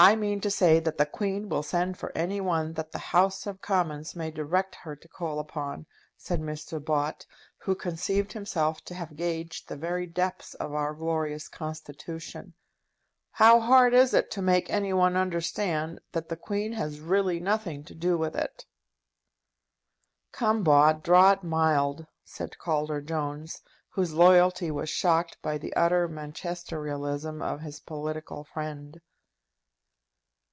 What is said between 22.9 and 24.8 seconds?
Jones, whose loyalty